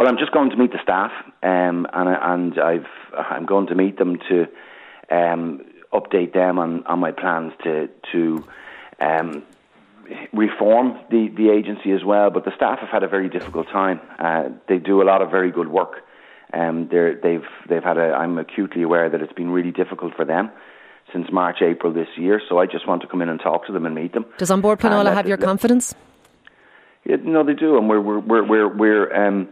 Well, 0.01 0.09
I'm 0.09 0.17
just 0.17 0.31
going 0.31 0.49
to 0.49 0.55
meet 0.55 0.71
the 0.71 0.79
staff, 0.81 1.11
um, 1.43 1.85
and 1.93 2.09
and 2.09 2.59
I've 2.59 2.87
I'm 3.15 3.45
going 3.45 3.67
to 3.67 3.75
meet 3.75 3.99
them 3.99 4.17
to 4.29 4.47
um, 5.11 5.61
update 5.93 6.33
them 6.33 6.57
on, 6.57 6.83
on 6.87 6.97
my 6.97 7.11
plans 7.11 7.53
to 7.65 7.87
to 8.11 8.43
um, 8.99 9.43
reform 10.33 10.97
the, 11.11 11.27
the 11.37 11.51
agency 11.51 11.91
as 11.91 12.03
well. 12.03 12.31
But 12.31 12.45
the 12.45 12.55
staff 12.55 12.79
have 12.79 12.89
had 12.89 13.03
a 13.03 13.07
very 13.07 13.29
difficult 13.29 13.67
time. 13.67 14.01
Uh, 14.17 14.49
they 14.67 14.79
do 14.79 15.03
a 15.03 15.05
lot 15.05 15.21
of 15.21 15.29
very 15.29 15.51
good 15.51 15.67
work. 15.67 15.97
Um, 16.51 16.89
they've 16.91 17.45
they've 17.69 17.83
had 17.83 17.99
a. 17.99 18.15
I'm 18.15 18.39
acutely 18.39 18.81
aware 18.81 19.07
that 19.07 19.21
it's 19.21 19.33
been 19.33 19.51
really 19.51 19.71
difficult 19.71 20.15
for 20.15 20.25
them 20.25 20.49
since 21.13 21.27
March, 21.31 21.61
April 21.61 21.93
this 21.93 22.09
year. 22.17 22.41
So 22.49 22.57
I 22.57 22.65
just 22.65 22.87
want 22.87 23.03
to 23.03 23.07
come 23.07 23.21
in 23.21 23.29
and 23.29 23.39
talk 23.39 23.67
to 23.67 23.71
them 23.71 23.85
and 23.85 23.93
meet 23.93 24.13
them. 24.13 24.25
Does 24.39 24.49
An 24.49 24.61
Bord 24.61 24.79
Pleanála 24.79 25.13
have 25.13 25.27
your 25.27 25.37
confidence? 25.37 25.93
Yeah, 27.05 27.17
no, 27.23 27.43
they 27.43 27.53
do, 27.53 27.77
and 27.77 27.87
we're 27.87 28.01
we're 28.01 28.19
we're 28.19 28.43
we're, 28.43 28.67
we're 28.67 29.27
um, 29.27 29.49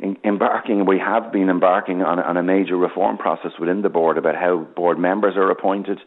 in, 0.00 0.16
embarking. 0.24 0.86
We 0.86 0.98
have 0.98 1.32
been 1.32 1.48
embarking 1.48 2.02
on, 2.02 2.18
on 2.18 2.36
a 2.36 2.42
major 2.42 2.76
reform 2.76 3.18
process 3.18 3.52
within 3.58 3.82
the 3.82 3.88
board 3.88 4.18
about 4.18 4.34
how 4.34 4.58
board 4.58 4.98
members 4.98 5.36
are 5.36 5.50
appointed, 5.50 6.00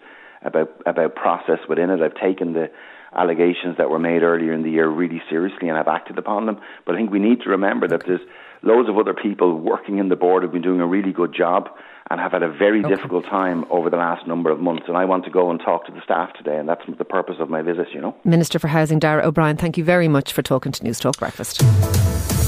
about 0.43 0.69
about 0.85 1.15
process 1.15 1.59
within 1.69 1.89
it. 1.89 2.01
I've 2.01 2.15
taken 2.15 2.53
the 2.53 2.69
allegations 3.15 3.77
that 3.77 3.89
were 3.89 3.99
made 3.99 4.23
earlier 4.23 4.53
in 4.53 4.63
the 4.63 4.71
year 4.71 4.89
really 4.89 5.21
seriously 5.29 5.69
and 5.69 5.77
I've 5.77 5.87
acted 5.87 6.17
upon 6.17 6.45
them. 6.45 6.59
But 6.85 6.95
I 6.95 6.97
think 6.97 7.11
we 7.11 7.19
need 7.19 7.41
to 7.41 7.49
remember 7.49 7.87
that 7.87 8.03
there's 8.05 8.21
loads 8.63 8.89
of 8.89 8.97
other 8.97 9.13
people 9.13 9.59
working 9.59 9.99
in 9.99 10.09
the 10.09 10.15
board 10.15 10.43
who've 10.43 10.51
been 10.51 10.61
doing 10.61 10.81
a 10.81 10.87
really 10.87 11.11
good 11.11 11.33
job 11.33 11.69
and 12.09 12.19
have 12.19 12.31
had 12.31 12.43
a 12.43 12.51
very 12.51 12.83
okay. 12.83 12.93
difficult 12.93 13.25
time 13.25 13.65
over 13.69 13.89
the 13.89 13.97
last 13.97 14.27
number 14.27 14.49
of 14.49 14.59
months. 14.59 14.83
And 14.87 14.97
I 14.97 15.05
want 15.05 15.25
to 15.25 15.31
go 15.31 15.51
and 15.51 15.59
talk 15.59 15.85
to 15.85 15.91
the 15.91 16.01
staff 16.03 16.33
today, 16.33 16.57
and 16.57 16.67
that's 16.67 16.81
the 16.97 17.05
purpose 17.05 17.35
of 17.39 17.49
my 17.49 17.61
visit, 17.61 17.87
you 17.93 18.01
know. 18.01 18.15
Minister 18.23 18.59
for 18.59 18.67
Housing, 18.67 18.99
Darragh 18.99 19.25
O'Brien, 19.25 19.57
thank 19.57 19.77
you 19.77 19.83
very 19.83 20.07
much 20.07 20.33
for 20.33 20.41
talking 20.41 20.71
to 20.73 20.83
Newstalk 20.83 21.17
Breakfast. 21.17 21.63